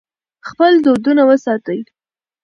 خپل 0.47 0.71
دودونه 0.85 1.23
وساتئ. 1.29 1.79